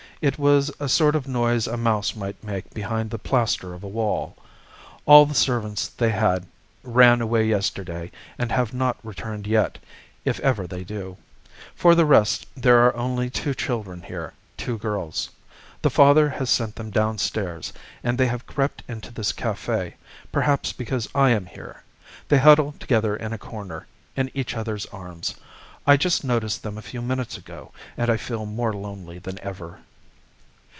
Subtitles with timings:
[0.21, 3.87] It was a sort of noise a mouse might make behind the plaster of a
[3.87, 4.37] wall.
[5.07, 6.45] All the servants they had
[6.83, 9.79] ran away yesterday and have not returned yet,
[10.23, 11.17] if ever they do.
[11.73, 15.31] For the rest, there are only two children here, two girls.
[15.81, 17.73] The father has sent them downstairs,
[18.03, 19.95] and they have crept into this cafe,
[20.31, 21.81] perhaps because I am here.
[22.27, 25.33] They huddle together in a corner, in each other's arms;
[25.87, 29.79] I just noticed them a few minutes ago, and I feel more lonely than ever."